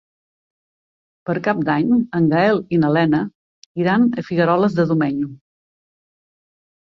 [1.29, 3.19] Per Cap d'Any en Gaël i na Lena
[3.81, 5.29] iran a Figueroles de Domenyo.